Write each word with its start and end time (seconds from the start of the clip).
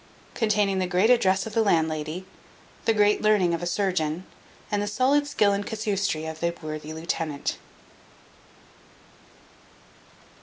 Containing 0.33 0.79
the 0.79 0.87
great 0.87 1.11
address 1.11 1.45
of 1.45 1.53
the 1.53 1.61
landlady, 1.61 2.25
the 2.85 2.93
great 2.95 3.21
learning 3.21 3.53
of 3.53 3.61
a 3.61 3.67
surgeon, 3.67 4.25
and 4.71 4.81
the 4.81 4.87
solid 4.87 5.27
skill 5.27 5.53
in 5.53 5.63
casuistry 5.63 6.25
of 6.25 6.39
the 6.39 6.51
worthy 6.63 6.91
lieutenant. 6.91 7.57